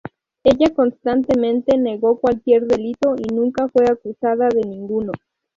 [0.43, 5.11] Ella constantemente negó cualquier delito y nunca fue acusada de ninguno.